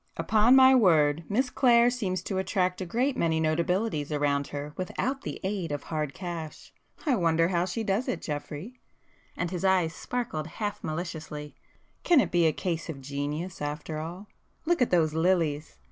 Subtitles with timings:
[0.17, 5.21] Upon my word, Miss Clare seems to attract a great many notabilities around her without
[5.21, 6.73] the aid of hard cash.
[7.01, 12.31] I [p 225] wonder how she does it, Geoffrey?"—and his eyes sparkled half maliciously—"Can it
[12.31, 14.25] be a case of genius after all?
[14.65, 15.77] Look at those lilies!"